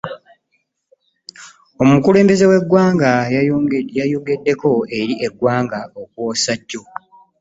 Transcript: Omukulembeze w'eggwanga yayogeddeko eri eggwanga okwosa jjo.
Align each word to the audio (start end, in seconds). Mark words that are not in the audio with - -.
Omukulembeze 1.83 2.45
w'eggwanga 2.51 3.11
yayogeddeko 3.99 4.71
eri 4.99 5.13
eggwanga 5.27 5.79
okwosa 6.01 6.51
jjo. 6.59 6.81